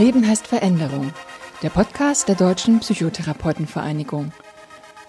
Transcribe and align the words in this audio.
Leben 0.00 0.26
heißt 0.26 0.46
Veränderung. 0.46 1.12
Der 1.62 1.68
Podcast 1.68 2.26
der 2.26 2.34
Deutschen 2.34 2.80
Psychotherapeutenvereinigung. 2.80 4.32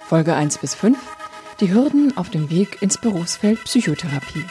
Folge 0.01 0.35
1 0.35 0.57
bis 0.57 0.75
5. 0.75 0.97
Die 1.61 1.73
Hürden 1.73 2.17
auf 2.17 2.29
dem 2.29 2.49
Weg 2.49 2.81
ins 2.81 2.97
Berufsfeld 2.97 3.63
Psychotherapie. 3.63 4.43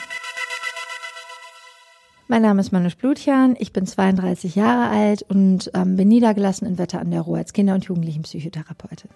Mein 2.26 2.40
Name 2.40 2.62
ist 2.62 2.72
Manusch 2.72 2.96
Blutjan, 2.96 3.54
ich 3.58 3.74
bin 3.74 3.86
32 3.86 4.54
Jahre 4.54 4.88
alt 4.88 5.22
und 5.28 5.70
ähm, 5.74 5.96
bin 5.96 6.08
niedergelassen 6.08 6.66
in 6.66 6.78
Wetter 6.78 7.00
an 7.00 7.10
der 7.10 7.20
Ruhr 7.20 7.36
als 7.36 7.52
Kinder- 7.52 7.74
und 7.74 7.84
Jugendlichenpsychotherapeutin. 7.84 9.10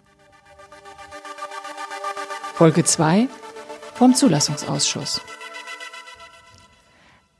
Folge 2.52 2.84
2 2.84 3.28
vom 3.94 4.14
Zulassungsausschuss. 4.14 5.22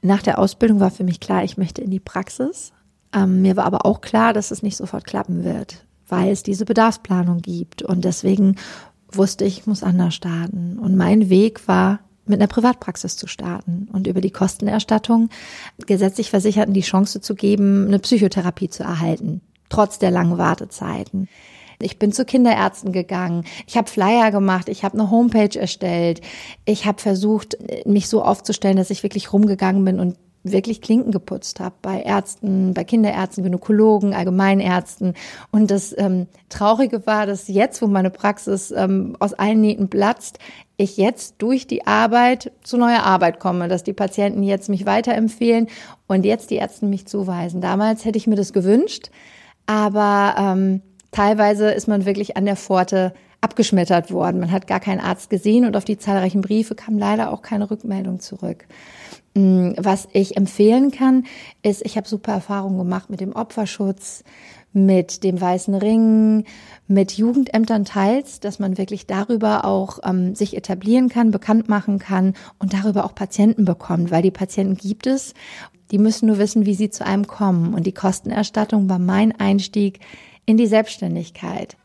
Nach 0.01 0.23
der 0.23 0.39
Ausbildung 0.39 0.81
war 0.81 0.91
für 0.91 1.05
mich 1.05 1.21
klar, 1.21 1.45
ich 1.45 1.59
möchte 1.59 1.83
in 1.83 1.91
die 1.91 2.01
Praxis. 2.01 2.74
Ähm, 3.15 3.43
mir 3.43 3.57
war 3.57 3.65
aber 3.65 3.87
auch 3.87 4.01
klar, 4.01 4.33
dass 4.33 4.51
es 4.51 4.63
nicht 4.63 4.77
sofort 4.77 5.05
klappen 5.05 5.45
wird, 5.45 5.85
weil 6.09 6.31
es 6.31 6.43
diese 6.43 6.65
Bedarfsplanung 6.65 7.39
gibt. 7.39 7.83
Und 7.83 8.05
deswegen 8.05 8.57
wusste 9.13 9.45
ich, 9.45 9.59
ich 9.59 9.67
muss 9.67 9.83
anders 9.83 10.15
starten. 10.15 10.79
Und 10.79 10.97
mein 10.97 11.31
Weg 11.31 11.69
war, 11.69 12.01
mit 12.27 12.41
einer 12.41 12.49
Privatpraxis 12.49 13.17
zu 13.17 13.27
starten 13.27 13.89
und 13.93 14.07
über 14.07 14.21
die 14.21 14.31
Kostenerstattung 14.31 15.29
gesetzlich 15.87 16.31
Versicherten 16.31 16.73
die 16.73 16.81
Chance 16.81 17.21
zu 17.21 17.35
geben, 17.35 17.87
eine 17.87 17.99
Psychotherapie 17.99 18.71
zu 18.71 18.83
erhalten, 18.83 19.43
trotz 19.69 19.99
der 19.99 20.11
langen 20.11 20.39
Wartezeiten. 20.39 21.29
Ich 21.81 21.99
bin 21.99 22.13
zu 22.13 22.25
Kinderärzten 22.25 22.93
gegangen. 22.93 23.45
Ich 23.67 23.77
habe 23.77 23.91
Flyer 23.91 24.31
gemacht. 24.31 24.69
Ich 24.69 24.85
habe 24.85 24.99
eine 24.99 25.11
Homepage 25.11 25.59
erstellt. 25.59 26.21
Ich 26.65 26.87
habe 26.87 27.03
versucht, 27.03 27.59
mich 27.85 28.09
so 28.09 28.23
aufzustellen, 28.23 28.77
dass 28.77 28.91
ich 28.91 29.03
wirklich 29.03 29.33
rumgegangen 29.33 29.85
bin 29.85 30.01
und 30.01 30.17
wirklich 30.45 30.81
Klinken 30.81 31.11
geputzt 31.11 31.59
habe 31.59 31.75
bei 31.83 32.03
Ärzten, 32.03 32.75
bei 32.75 32.85
Kinderärzten, 32.85 33.43
Gynäkologen, 33.43 34.15
Allgemeinärzten. 34.15 35.15
Und 35.51 35.71
das 35.71 35.95
ähm, 35.99 36.27
Traurige 36.49 37.07
war, 37.07 37.27
dass 37.27 37.49
jetzt, 37.49 37.83
wo 37.83 37.87
meine 37.87 38.11
Praxis 38.11 38.71
ähm, 38.71 39.17
aus 39.19 39.35
allen 39.35 39.61
Nähten 39.61 39.89
platzt, 39.89 40.39
ich 40.77 40.97
jetzt 40.97 41.37
durch 41.39 41.67
die 41.67 41.87
Arbeit 41.87 42.53
zu 42.63 42.77
neuer 42.77 43.03
Arbeit 43.03 43.41
komme, 43.41 43.69
dass 43.69 43.83
die 43.83 43.93
Patienten 43.93 44.43
jetzt 44.43 44.69
mich 44.69 44.87
weiterempfehlen 44.87 45.69
und 46.07 46.25
jetzt 46.25 46.51
die 46.51 46.57
Ärzte 46.57 46.87
mich 46.87 47.07
zuweisen. 47.07 47.61
Damals 47.61 48.05
hätte 48.05 48.19
ich 48.19 48.27
mir 48.27 48.37
das 48.37 48.53
gewünscht, 48.53 49.11
aber 49.67 50.35
ähm, 50.39 50.83
Teilweise 51.15 51.71
ist 51.71 51.87
man 51.87 52.07
wirklich 52.07 52.37
an 52.37 52.45
der 52.45 52.57
Pforte 52.57 53.15
abgeschmettert 53.41 54.11
worden. 54.11 54.41
Man 54.41 54.51
hat 54.51 54.67
gar 54.67 54.81
keinen 54.81 54.99
Arzt 54.99 55.31
gesehen 55.31 55.65
und 55.65 55.77
auf 55.77 55.85
die 55.85 55.97
zahlreichen 55.97 56.41
Briefe 56.41 56.75
kam 56.75 56.99
leider 56.99 57.33
auch 57.33 57.41
keine 57.41 57.71
Rückmeldung 57.71 58.19
zurück. 58.19 58.67
Mm, 59.35 59.73
was 59.77 60.09
ich 60.13 60.37
empfehlen 60.37 60.93
kann, 60.93 61.25
ist, 61.63 61.85
ich 61.85 61.97
habe 61.97 62.09
super 62.09 62.33
Erfahrungen 62.33 62.79
gemacht 62.79 63.11
mit 63.11 63.21
dem 63.21 63.33
Opferschutz, 63.33 64.23
mit 64.73 65.23
dem 65.25 65.41
Weißen 65.41 65.75
Ring, 65.75 66.45
mit 66.87 67.13
Jugendämtern 67.13 67.85
teils, 67.85 68.41
dass 68.41 68.59
man 68.59 68.79
wirklich 68.79 69.07
darüber 69.07 69.65
auch 69.65 69.99
ähm, 70.05 70.35
sich 70.35 70.57
etablieren 70.57 71.09
kann, 71.09 71.31
bekannt 71.31 71.69
machen 71.69 71.99
kann 71.99 72.35
und 72.59 72.75
darüber 72.75 73.05
auch 73.05 73.15
Patienten 73.15 73.65
bekommt, 73.65 74.11
weil 74.11 74.23
die 74.23 74.31
Patienten 74.31 74.77
gibt 74.77 75.07
es. 75.07 75.35
Die 75.91 75.99
müssen 75.99 76.27
nur 76.27 76.39
wissen, 76.39 76.67
wie 76.67 76.75
sie 76.75 76.91
zu 76.91 77.05
einem 77.05 77.27
kommen. 77.27 77.75
Und 77.75 77.87
die 77.87 77.93
Kostenerstattung 77.93 78.89
war 78.89 78.99
mein 78.99 79.39
Einstieg 79.39 80.01
in 80.47 80.57
die 80.57 80.67
Selbstständigkeit. 80.67 81.77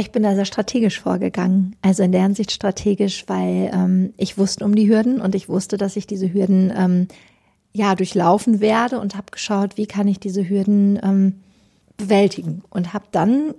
Ich 0.00 0.12
bin 0.12 0.22
da 0.22 0.34
sehr 0.34 0.46
strategisch 0.46 0.98
vorgegangen, 0.98 1.76
also 1.82 2.02
in 2.02 2.10
der 2.10 2.22
Hinsicht 2.22 2.52
strategisch, 2.52 3.24
weil 3.26 3.70
ähm, 3.74 4.14
ich 4.16 4.38
wusste 4.38 4.64
um 4.64 4.74
die 4.74 4.88
Hürden 4.88 5.20
und 5.20 5.34
ich 5.34 5.50
wusste, 5.50 5.76
dass 5.76 5.94
ich 5.94 6.06
diese 6.06 6.32
Hürden 6.32 6.72
ähm, 6.74 7.08
ja 7.74 7.94
durchlaufen 7.94 8.60
werde 8.60 8.98
und 8.98 9.14
habe 9.14 9.26
geschaut, 9.30 9.76
wie 9.76 9.84
kann 9.84 10.08
ich 10.08 10.18
diese 10.18 10.48
Hürden 10.48 10.98
ähm, 11.02 11.40
bewältigen 11.98 12.62
und 12.70 12.94
habe 12.94 13.04
dann 13.12 13.52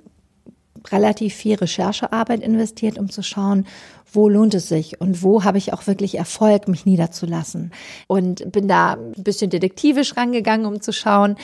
relativ 0.91 1.35
viel 1.35 1.57
Recherchearbeit 1.57 2.41
investiert, 2.41 2.97
um 2.97 3.08
zu 3.12 3.22
schauen, 3.22 3.68
wo 4.12 4.28
lohnt 4.28 4.56
es 4.56 4.68
sich 4.68 5.00
und 5.00 5.22
wo 5.22 5.44
habe 5.44 5.59
ich 5.59 5.73
auch 5.73 5.85
wirklich 5.85 6.18
Erfolg, 6.18 6.68
mich 6.68 6.88
niederzulassen. 6.88 7.72
Und 8.08 8.52
bin 8.52 8.68
da 8.68 8.94
ein 8.94 9.23
bisschen 9.23 9.52
detektivisch 9.52 10.18
rangegangen, 10.18 10.66
um 10.66 10.81
zu 10.81 10.91
schauen, 10.91 11.35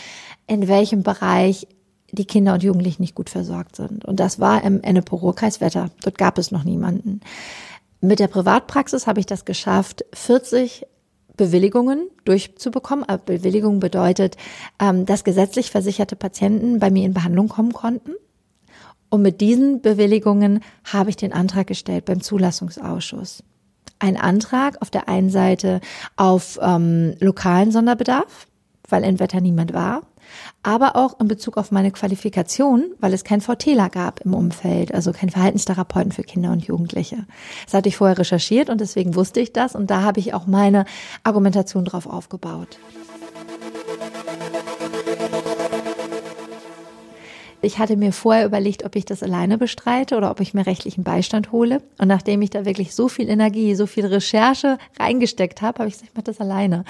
in 0.47 0.67
welchem 0.67 1.03
Bereich 1.03 1.67
die 2.11 2.25
Kinder 2.25 2.53
und 2.53 2.63
Jugendlichen 2.63 3.01
nicht 3.01 3.15
gut 3.15 3.29
versorgt 3.29 3.75
sind. 3.75 4.05
Und 4.05 4.19
das 4.19 4.39
war 4.39 4.63
im 4.63 4.81
Ennepe-Ruhr-Kreis 4.81 5.61
Wetter. 5.61 5.89
Dort 6.03 6.17
gab 6.17 6.37
es 6.37 6.51
noch 6.51 6.63
niemanden. 6.63 7.21
Mit 7.99 8.19
der 8.19 8.27
Privatpraxis 8.27 9.07
habe 9.07 9.19
ich 9.19 9.25
das 9.25 9.45
geschafft, 9.45 10.05
40 10.13 10.85
Bewilligungen 11.35 12.09
durchzubekommen. 12.25 13.05
Bewilligung 13.25 13.79
bedeutet, 13.79 14.37
ähm, 14.79 15.05
dass 15.05 15.23
gesetzlich 15.23 15.71
versicherte 15.71 16.15
Patienten 16.15 16.79
bei 16.79 16.89
mir 16.89 17.05
in 17.05 17.13
Behandlung 17.13 17.47
kommen 17.47 17.73
konnten. 17.73 18.13
Und 19.09 19.21
mit 19.21 19.39
diesen 19.39 19.81
Bewilligungen 19.81 20.61
habe 20.83 21.09
ich 21.09 21.15
den 21.15 21.33
Antrag 21.33 21.67
gestellt 21.67 22.05
beim 22.05 22.21
Zulassungsausschuss. 22.21 23.43
Ein 23.99 24.17
Antrag 24.17 24.81
auf 24.81 24.89
der 24.89 25.07
einen 25.07 25.29
Seite 25.29 25.79
auf 26.17 26.59
ähm, 26.61 27.15
lokalen 27.19 27.71
Sonderbedarf, 27.71 28.47
weil 28.89 29.03
in 29.03 29.19
Wetter 29.19 29.41
niemand 29.41 29.73
war, 29.73 30.01
aber 30.63 30.95
auch 30.95 31.19
in 31.19 31.27
Bezug 31.27 31.57
auf 31.57 31.71
meine 31.71 31.91
Qualifikation, 31.91 32.85
weil 32.99 33.13
es 33.13 33.23
kein 33.23 33.41
VTler 33.41 33.89
gab 33.89 34.21
im 34.21 34.33
Umfeld, 34.33 34.93
also 34.93 35.11
kein 35.11 35.29
Verhaltenstherapeuten 35.29 36.11
für 36.11 36.23
Kinder 36.23 36.51
und 36.51 36.65
Jugendliche. 36.65 37.25
Das 37.65 37.73
hatte 37.73 37.89
ich 37.89 37.97
vorher 37.97 38.17
recherchiert 38.17 38.69
und 38.69 38.81
deswegen 38.81 39.15
wusste 39.15 39.39
ich 39.39 39.53
das 39.53 39.75
und 39.75 39.89
da 39.89 40.01
habe 40.01 40.19
ich 40.19 40.33
auch 40.33 40.47
meine 40.47 40.85
Argumentation 41.23 41.85
drauf 41.85 42.07
aufgebaut. 42.07 42.77
Ich 47.61 47.79
hatte 47.79 47.97
mir 47.97 48.13
vorher 48.13 48.45
überlegt, 48.45 48.85
ob 48.85 48.95
ich 48.95 49.05
das 49.05 49.23
alleine 49.23 49.57
bestreite 49.57 50.15
oder 50.15 50.29
ob 50.29 50.39
ich 50.41 50.53
mir 50.53 50.67
rechtlichen 50.67 51.03
Beistand 51.03 51.51
hole. 51.51 51.81
Und 51.97 52.07
nachdem 52.07 52.41
ich 52.43 52.51
da 52.51 52.65
wirklich 52.65 52.93
so 52.93 53.09
viel 53.09 53.29
Energie, 53.29 53.73
so 53.73 53.87
viel 53.87 54.05
Recherche 54.05 54.77
reingesteckt 54.99 55.61
habe, 55.63 55.79
habe 55.79 55.89
ich 55.89 55.95
gesagt, 55.95 56.11
ich 56.11 56.15
mache 56.15 56.25
das 56.25 56.39
alleine. 56.39 56.85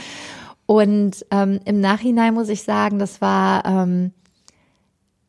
Und 0.67 1.25
ähm, 1.31 1.59
im 1.65 1.81
Nachhinein 1.81 2.35
muss 2.35 2.49
ich 2.49 2.61
sagen, 2.63 2.99
das 2.99 3.21
war 3.21 3.65
ähm, 3.65 4.11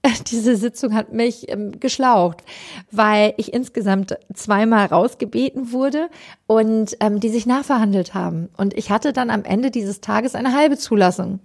diese 0.30 0.56
Sitzung 0.56 0.94
hat 0.94 1.12
mich 1.12 1.48
ähm, 1.50 1.80
geschlaucht, 1.80 2.42
weil 2.90 3.34
ich 3.36 3.52
insgesamt 3.52 4.16
zweimal 4.34 4.86
rausgebeten 4.86 5.72
wurde 5.72 6.08
und 6.46 6.96
ähm, 7.00 7.20
die 7.20 7.28
sich 7.28 7.46
nachverhandelt 7.46 8.14
haben. 8.14 8.48
Und 8.56 8.74
ich 8.74 8.90
hatte 8.90 9.12
dann 9.12 9.30
am 9.30 9.44
Ende 9.44 9.70
dieses 9.70 10.00
Tages 10.00 10.34
eine 10.34 10.54
halbe 10.54 10.76
Zulassung. 10.76 11.40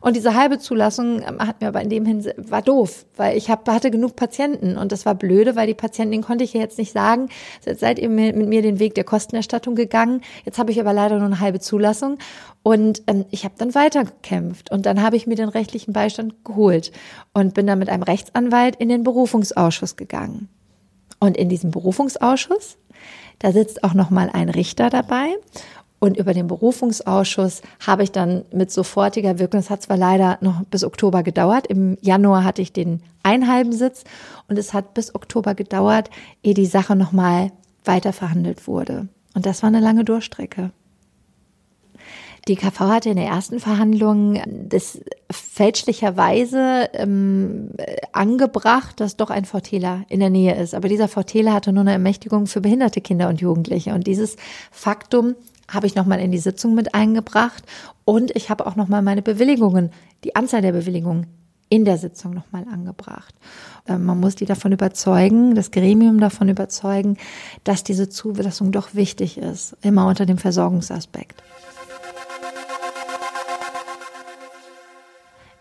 Und 0.00 0.16
diese 0.16 0.34
halbe 0.34 0.58
Zulassung 0.58 1.22
ähm, 1.22 1.38
hat 1.38 1.60
mir 1.60 1.68
aber 1.68 1.82
in 1.82 1.88
dem 1.88 2.06
Hin 2.06 2.24
war 2.36 2.62
doof, 2.62 3.06
weil 3.16 3.36
ich 3.36 3.50
hab, 3.50 3.68
hatte 3.68 3.90
genug 3.90 4.16
Patienten. 4.16 4.76
Und 4.76 4.92
das 4.92 5.06
war 5.06 5.14
blöde, 5.14 5.56
weil 5.56 5.66
die 5.66 5.74
Patienten, 5.74 6.12
denen 6.12 6.24
konnte 6.24 6.44
ich 6.44 6.52
ja 6.52 6.60
jetzt 6.60 6.78
nicht 6.78 6.92
sagen, 6.92 7.28
seid 7.60 7.98
ihr 7.98 8.08
mit 8.08 8.36
mir 8.36 8.62
den 8.62 8.78
Weg 8.78 8.94
der 8.94 9.04
Kostenerstattung 9.04 9.74
gegangen. 9.74 10.20
Jetzt 10.44 10.58
habe 10.58 10.70
ich 10.70 10.80
aber 10.80 10.92
leider 10.92 11.18
nur 11.18 11.26
eine 11.26 11.40
halbe 11.40 11.60
Zulassung. 11.60 12.18
Und 12.62 13.02
ähm, 13.06 13.24
ich 13.30 13.44
habe 13.44 13.54
dann 13.58 13.74
weitergekämpft. 13.74 14.70
Und 14.70 14.86
dann 14.86 15.02
habe 15.02 15.16
ich 15.16 15.26
mir 15.26 15.36
den 15.36 15.48
rechtlichen 15.48 15.92
Beistand 15.92 16.44
geholt 16.44 16.92
und 17.32 17.54
bin 17.54 17.66
dann 17.66 17.78
mit 17.78 17.88
einem 17.88 18.02
Rechtsanwalt 18.02 18.76
in 18.76 18.88
den 18.88 19.02
Berufungsausschuss 19.04 19.96
gegangen. 19.96 20.48
Und 21.20 21.36
in 21.36 21.48
diesem 21.48 21.70
Berufungsausschuss, 21.70 22.76
da 23.38 23.52
sitzt 23.52 23.84
auch 23.84 23.94
noch 23.94 24.10
mal 24.10 24.30
ein 24.32 24.48
Richter 24.48 24.90
dabei 24.90 25.34
und 26.04 26.18
über 26.18 26.34
den 26.34 26.48
Berufungsausschuss 26.48 27.62
habe 27.80 28.02
ich 28.02 28.12
dann 28.12 28.44
mit 28.52 28.70
sofortiger 28.70 29.38
Wirkung, 29.38 29.60
es 29.60 29.70
hat 29.70 29.80
zwar 29.80 29.96
leider 29.96 30.36
noch 30.42 30.62
bis 30.64 30.84
Oktober 30.84 31.22
gedauert, 31.22 31.66
im 31.66 31.96
Januar 32.02 32.44
hatte 32.44 32.60
ich 32.60 32.74
den 32.74 33.02
einhalben 33.22 33.72
Sitz 33.72 34.04
und 34.46 34.58
es 34.58 34.74
hat 34.74 34.92
bis 34.92 35.14
Oktober 35.14 35.54
gedauert, 35.54 36.10
ehe 36.42 36.52
die 36.52 36.66
Sache 36.66 36.94
nochmal 36.94 37.52
weiter 37.86 38.12
verhandelt 38.12 38.66
wurde. 38.66 39.08
Und 39.34 39.46
das 39.46 39.62
war 39.62 39.68
eine 39.68 39.80
lange 39.80 40.04
Durchstrecke. 40.04 40.72
Die 42.48 42.56
KV 42.56 42.78
hatte 42.80 43.08
in 43.08 43.16
der 43.16 43.24
ersten 43.24 43.58
Verhandlung 43.58 44.38
das 44.68 45.00
fälschlicherweise 45.30 46.90
ähm, 46.92 47.70
angebracht, 48.12 49.00
dass 49.00 49.16
doch 49.16 49.30
ein 49.30 49.46
Forteler 49.46 50.04
in 50.10 50.20
der 50.20 50.28
Nähe 50.28 50.54
ist. 50.54 50.74
Aber 50.74 50.90
dieser 50.90 51.08
Forteler 51.08 51.54
hatte 51.54 51.72
nur 51.72 51.80
eine 51.80 51.92
Ermächtigung 51.92 52.46
für 52.46 52.60
behinderte 52.60 53.00
Kinder 53.00 53.30
und 53.30 53.40
Jugendliche. 53.40 53.94
Und 53.94 54.06
dieses 54.06 54.36
Faktum 54.70 55.36
habe 55.68 55.86
ich 55.86 55.94
nochmal 55.94 56.20
in 56.20 56.32
die 56.32 56.38
Sitzung 56.38 56.74
mit 56.74 56.94
eingebracht 56.94 57.64
und 58.04 58.34
ich 58.36 58.50
habe 58.50 58.66
auch 58.66 58.76
nochmal 58.76 59.02
meine 59.02 59.22
Bewilligungen, 59.22 59.90
die 60.24 60.36
Anzahl 60.36 60.62
der 60.62 60.72
Bewilligungen 60.72 61.26
in 61.68 61.84
der 61.84 61.98
Sitzung 61.98 62.34
nochmal 62.34 62.66
angebracht. 62.70 63.34
Ähm, 63.88 64.04
man 64.04 64.20
muss 64.20 64.36
die 64.36 64.46
davon 64.46 64.72
überzeugen, 64.72 65.54
das 65.54 65.70
Gremium 65.70 66.20
davon 66.20 66.48
überzeugen, 66.48 67.16
dass 67.64 67.84
diese 67.84 68.08
Zulassung 68.08 68.70
doch 68.70 68.94
wichtig 68.94 69.38
ist, 69.38 69.76
immer 69.82 70.06
unter 70.06 70.26
dem 70.26 70.38
Versorgungsaspekt. 70.38 71.42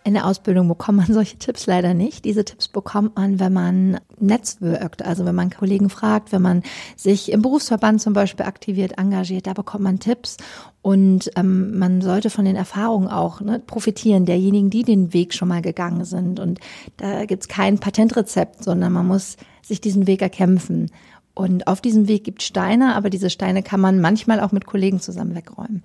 In 0.05 0.13
der 0.13 0.25
Ausbildung 0.25 0.67
bekommt 0.67 0.97
man 0.97 1.07
solche 1.13 1.37
Tipps 1.37 1.65
leider 1.65 1.93
nicht. 1.93 2.25
Diese 2.25 2.43
Tipps 2.43 2.67
bekommt 2.67 3.15
man, 3.15 3.39
wenn 3.39 3.53
man 3.53 3.99
netzwirkt, 4.19 5.03
also 5.03 5.25
wenn 5.25 5.35
man 5.35 5.49
Kollegen 5.49 5.89
fragt, 5.89 6.31
wenn 6.31 6.41
man 6.41 6.63
sich 6.95 7.31
im 7.31 7.41
Berufsverband 7.41 8.01
zum 8.01 8.13
Beispiel 8.13 8.45
aktiviert, 8.45 8.97
engagiert, 8.97 9.47
da 9.47 9.53
bekommt 9.53 9.83
man 9.83 9.99
Tipps 9.99 10.37
und 10.81 11.31
ähm, 11.37 11.77
man 11.77 12.01
sollte 12.01 12.29
von 12.29 12.43
den 12.43 12.57
Erfahrungen 12.57 13.07
auch 13.07 13.39
ne, 13.39 13.59
profitieren, 13.59 14.25
derjenigen, 14.25 14.69
die 14.69 14.83
den 14.83 15.13
Weg 15.13 15.33
schon 15.33 15.47
mal 15.47 15.61
gegangen 15.61 16.03
sind. 16.03 16.39
Und 16.39 16.59
da 16.97 17.25
gibt's 17.25 17.47
kein 17.47 17.79
Patentrezept, 17.79 18.63
sondern 18.63 18.91
man 18.91 19.07
muss 19.07 19.37
sich 19.61 19.79
diesen 19.79 20.07
Weg 20.07 20.21
erkämpfen. 20.21 20.91
Und 21.35 21.65
auf 21.65 21.81
diesem 21.81 22.07
Weg 22.07 22.23
gibt 22.23 22.43
Steine, 22.43 22.95
aber 22.95 23.09
diese 23.09 23.31
Steine 23.31 23.63
kann 23.63 23.79
man 23.79 23.99
manchmal 23.99 24.39
auch 24.39 24.51
mit 24.51 24.67
Kollegen 24.67 24.99
zusammen 24.99 25.33
wegräumen. 25.33 25.83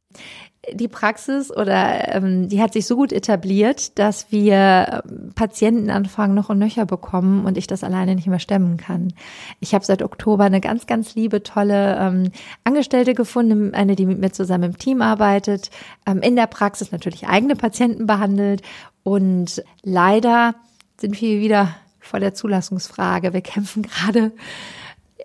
Die 0.75 0.89
Praxis 0.89 1.50
oder 1.50 2.15
ähm, 2.15 2.50
die 2.50 2.61
hat 2.61 2.75
sich 2.75 2.87
so 2.87 2.97
gut 2.97 3.12
etabliert, 3.12 3.99
dass 3.99 4.31
wir 4.31 5.03
ähm, 5.09 5.33
Patientenanfragen 5.35 6.35
noch 6.35 6.50
und 6.50 6.59
nöcher 6.59 6.85
bekommen 6.85 7.47
und 7.47 7.56
ich 7.56 7.67
das 7.67 7.83
alleine 7.83 8.15
nicht 8.15 8.27
mehr 8.27 8.41
stemmen 8.41 8.77
kann. 8.77 9.15
Ich 9.61 9.73
habe 9.73 9.87
seit 9.87 10.03
Oktober 10.03 10.45
eine 10.45 10.61
ganz, 10.61 10.87
ganz 10.87 11.15
liebe, 11.15 11.43
tolle 11.43 11.97
ähm, 11.99 12.33
Angestellte 12.65 13.15
gefunden, 13.15 13.73
eine, 13.73 13.97
die 13.97 14.05
mit 14.05 14.21
mir 14.21 14.33
zusammen 14.33 14.65
im 14.65 14.79
Team 14.79 15.00
arbeitet, 15.00 15.71
ähm, 16.05 16.21
in 16.21 16.37
der 16.37 16.49
Praxis 16.49 16.93
natürlich 16.93 17.27
eigene 17.27 17.56
Patienten 17.56 18.06
behandelt 18.06 18.61
und 19.03 19.62
leider 19.83 20.56
sind 21.00 21.19
wir 21.19 21.41
wieder 21.41 21.75
vor 21.99 22.21
der 22.21 22.35
Zulassungsfrage. 22.35 23.33
Wir 23.33 23.41
kämpfen 23.41 23.83
gerade 23.83 24.33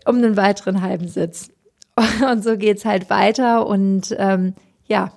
um 0.05 0.17
einen 0.17 0.37
weiteren 0.37 0.81
halben 0.81 1.07
Sitz. 1.07 1.49
Und 2.31 2.43
so 2.43 2.57
geht's 2.57 2.85
halt 2.85 3.09
weiter 3.09 3.67
und 3.67 4.15
ähm, 4.17 4.55
ja, 4.87 5.13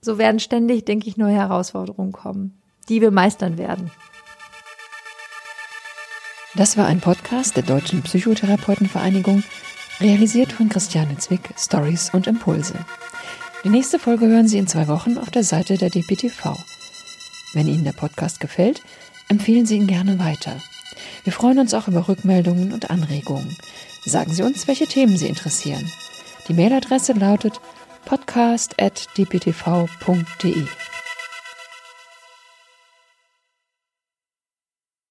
so 0.00 0.18
werden 0.18 0.40
ständig, 0.40 0.84
denke 0.84 1.08
ich, 1.08 1.16
neue 1.16 1.36
Herausforderungen 1.36 2.10
kommen, 2.10 2.60
die 2.88 3.00
wir 3.00 3.12
meistern 3.12 3.56
werden. 3.56 3.92
Das 6.56 6.76
war 6.76 6.86
ein 6.86 7.00
Podcast 7.00 7.56
der 7.56 7.62
Deutschen 7.62 8.02
Psychotherapeutenvereinigung, 8.02 9.44
realisiert 10.00 10.52
von 10.52 10.68
Christiane 10.68 11.16
Zwick, 11.18 11.54
Stories 11.56 12.10
und 12.12 12.26
Impulse. 12.26 12.74
Die 13.64 13.68
nächste 13.68 14.00
Folge 14.00 14.26
hören 14.26 14.48
Sie 14.48 14.58
in 14.58 14.66
zwei 14.66 14.88
Wochen 14.88 15.18
auf 15.18 15.30
der 15.30 15.44
Seite 15.44 15.78
der 15.78 15.88
DPTV. 15.88 16.56
Wenn 17.54 17.68
Ihnen 17.68 17.84
der 17.84 17.92
Podcast 17.92 18.40
gefällt, 18.40 18.82
empfehlen 19.28 19.66
Sie 19.66 19.76
ihn 19.76 19.86
gerne 19.86 20.18
weiter. 20.18 20.56
Wir 21.24 21.32
freuen 21.32 21.60
uns 21.60 21.72
auch 21.74 21.86
über 21.86 22.08
Rückmeldungen 22.08 22.72
und 22.72 22.90
Anregungen. 22.90 23.56
Sagen 24.04 24.32
Sie 24.32 24.42
uns, 24.42 24.66
welche 24.66 24.86
Themen 24.86 25.16
Sie 25.16 25.28
interessieren. 25.28 25.90
Die 26.48 26.54
Mailadresse 26.54 27.12
lautet 27.12 27.60
podcast.dptv.de. 28.04 30.66